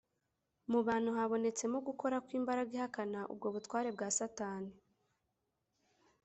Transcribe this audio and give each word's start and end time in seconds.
Mu 0.71 0.79
bantu 0.87 1.09
habonetsemo 1.17 1.77
gukora 1.87 2.17
kw’imbaraga 2.25 2.71
ihakana 2.77 3.19
ubwo 3.33 3.47
butware 3.55 3.89
bwa 3.95 4.07
Satani 4.17 4.73